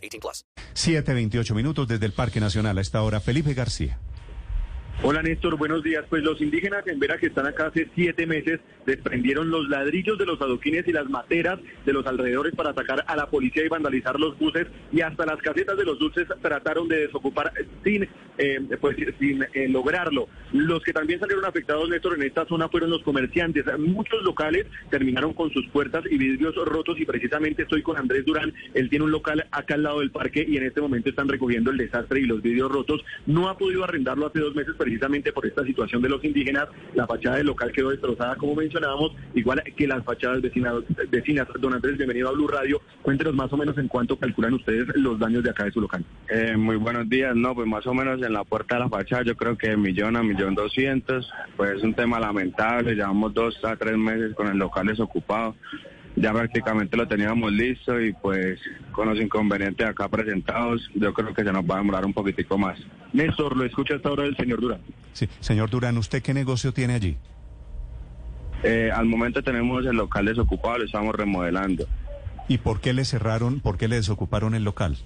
[0.00, 0.44] 18 plus.
[0.74, 2.78] 7.28 minutos desde el Parque Nacional.
[2.78, 3.98] A esta hora, Felipe García.
[5.02, 6.04] Hola Néstor, buenos días.
[6.10, 10.26] Pues los indígenas en Vera que están acá hace siete meses desprendieron los ladrillos de
[10.26, 14.20] los adoquines y las materas de los alrededores para atacar a la policía y vandalizar
[14.20, 17.50] los buses y hasta las casetas de los dulces trataron de desocupar
[17.82, 20.28] sin, eh, pues, sin eh, lograrlo.
[20.52, 23.64] Los que también salieron afectados, Néstor, en esta zona fueron los comerciantes.
[23.78, 28.52] Muchos locales terminaron con sus puertas y vidrios rotos y precisamente estoy con Andrés Durán.
[28.74, 31.70] Él tiene un local acá al lado del parque y en este momento están recogiendo
[31.70, 33.02] el desastre y los vidrios rotos.
[33.24, 36.66] No ha podido arrendarlo hace dos meses, precisamente por esta situación de los indígenas.
[36.94, 40.74] La fachada del local quedó destrozada, como mencionábamos, igual que las fachadas vecinas.
[41.08, 41.46] vecinas.
[41.60, 42.80] Don Andrés, bienvenido a Blue Radio.
[43.02, 46.04] Cuéntenos más o menos en cuánto calculan ustedes los daños de acá de su local.
[46.28, 47.36] Eh, muy buenos días.
[47.36, 50.16] No, pues más o menos en la puerta de la fachada yo creo que millón
[50.16, 51.30] a millón doscientos.
[51.56, 52.96] Pues es un tema lamentable.
[52.96, 55.54] Llevamos dos a tres meses con el local desocupado
[56.16, 58.60] ya prácticamente lo teníamos listo y pues
[58.92, 62.58] con los inconvenientes acá presentados, yo creo que se nos va a demorar un poquitico
[62.58, 62.78] más.
[63.12, 64.80] Néstor, lo escucha hasta ahora el señor Durán.
[65.12, 67.16] Sí, señor Durán, ¿usted qué negocio tiene allí?
[68.62, 71.86] Eh, al momento tenemos el local desocupado, lo estamos remodelando.
[72.48, 74.98] ¿Y por qué le cerraron, por qué le desocuparon el local?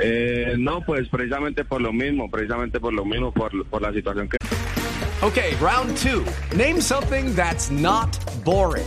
[0.00, 4.28] Eh, no, pues precisamente por lo mismo, precisamente por lo mismo, por, por la situación
[4.28, 4.36] que...
[5.20, 6.24] Okay, round two.
[6.56, 8.86] Name something that's not boring.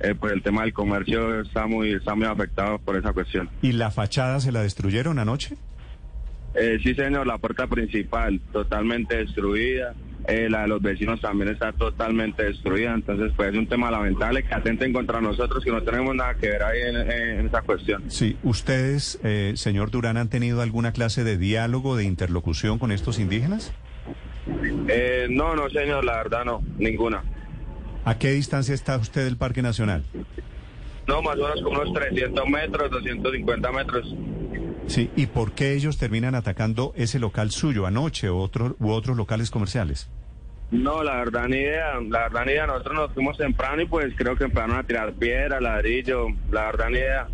[0.00, 3.48] eh, pues el tema del comercio está muy, está muy afectado por esa cuestión.
[3.62, 5.56] ¿Y la fachada se la destruyeron anoche?
[6.54, 9.94] Eh, sí, señor, la puerta principal totalmente destruida.
[10.26, 14.42] Eh, la de los vecinos también está totalmente destruida, entonces pues es un tema lamentable
[14.42, 18.04] que atenten contra nosotros, que no tenemos nada que ver ahí en, en esa cuestión.
[18.10, 23.18] Sí, ¿ustedes, eh, señor Durán, han tenido alguna clase de diálogo, de interlocución con estos
[23.18, 23.74] indígenas?
[24.88, 27.22] Eh, no, no, señor, la verdad no, ninguna.
[28.04, 30.04] ¿A qué distancia está usted del Parque Nacional?
[31.06, 34.14] No, más o menos como unos 300 metros, 250 metros.
[34.86, 39.16] Sí, ¿y por qué ellos terminan atacando ese local suyo anoche u, otro, u otros
[39.16, 40.10] locales comerciales?
[40.70, 42.66] No, la verdad ni idea, la verdad ni idea.
[42.66, 46.88] Nosotros nos fuimos temprano y pues creo que empezaron a tirar piedra, ladrillo, la verdad
[46.90, 47.28] ni idea.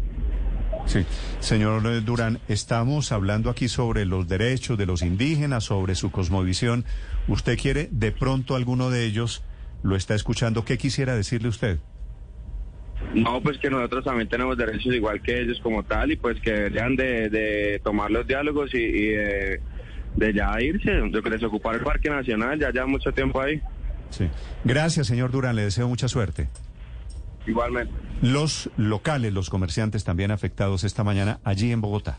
[0.86, 1.04] Sí,
[1.40, 6.84] señor Durán, estamos hablando aquí sobre los derechos de los indígenas, sobre su cosmovisión.
[7.28, 9.42] ¿Usted quiere de pronto alguno de ellos
[9.82, 10.64] lo está escuchando?
[10.64, 11.78] ¿Qué quisiera decirle usted?
[13.14, 16.52] No, pues que nosotros también tenemos derechos igual que ellos como tal y pues que
[16.52, 19.60] deberían de, de tomar los diálogos y, y de,
[20.16, 23.60] de, ya irse, de desocupar el Parque Nacional, ya ya mucho tiempo ahí.
[24.10, 24.28] Sí.
[24.64, 26.48] Gracias, señor Durán, le deseo mucha suerte.
[27.46, 27.92] Igualmente.
[28.20, 32.18] Los locales, los comerciantes también afectados esta mañana allí en Bogotá.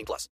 [0.00, 0.28] 18 plus.